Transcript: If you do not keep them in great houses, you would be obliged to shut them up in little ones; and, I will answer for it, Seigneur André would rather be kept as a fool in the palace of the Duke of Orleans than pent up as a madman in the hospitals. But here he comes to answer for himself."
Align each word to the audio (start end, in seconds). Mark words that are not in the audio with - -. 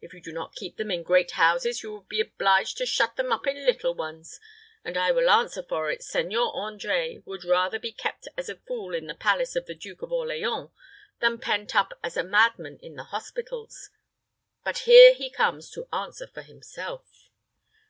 If 0.00 0.14
you 0.14 0.22
do 0.22 0.32
not 0.32 0.54
keep 0.54 0.78
them 0.78 0.90
in 0.90 1.02
great 1.02 1.32
houses, 1.32 1.82
you 1.82 1.92
would 1.92 2.08
be 2.08 2.18
obliged 2.18 2.78
to 2.78 2.86
shut 2.86 3.16
them 3.16 3.30
up 3.30 3.46
in 3.46 3.66
little 3.66 3.94
ones; 3.94 4.40
and, 4.82 4.96
I 4.96 5.10
will 5.10 5.28
answer 5.28 5.62
for 5.62 5.90
it, 5.90 6.02
Seigneur 6.02 6.50
André 6.54 7.22
would 7.26 7.44
rather 7.44 7.78
be 7.78 7.92
kept 7.92 8.26
as 8.38 8.48
a 8.48 8.56
fool 8.56 8.94
in 8.94 9.06
the 9.06 9.14
palace 9.14 9.54
of 9.54 9.66
the 9.66 9.74
Duke 9.74 10.00
of 10.00 10.12
Orleans 10.12 10.70
than 11.20 11.36
pent 11.36 11.76
up 11.76 11.92
as 12.02 12.16
a 12.16 12.24
madman 12.24 12.78
in 12.80 12.96
the 12.96 13.04
hospitals. 13.12 13.90
But 14.64 14.78
here 14.88 15.12
he 15.12 15.28
comes 15.28 15.68
to 15.72 15.88
answer 15.94 16.26
for 16.26 16.40
himself." 16.40 17.28